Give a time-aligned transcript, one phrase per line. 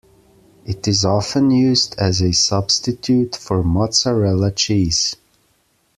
[0.65, 5.15] It is often used as a substitute for mozzarella cheese.